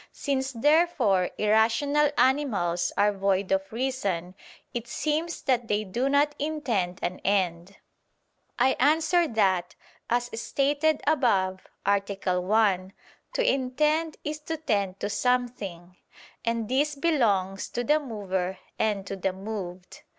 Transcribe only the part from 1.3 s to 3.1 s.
irrational animals